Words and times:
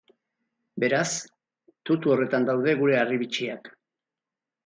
Beraz, 0.83 1.09
tutu 1.89 2.13
horretan 2.15 2.49
daude 2.49 2.75
gure 2.81 2.97
harribitxiak. 3.01 3.73